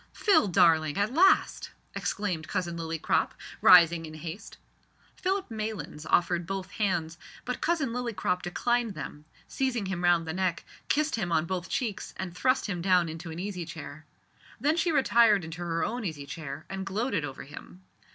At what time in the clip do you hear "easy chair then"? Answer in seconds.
13.37-14.75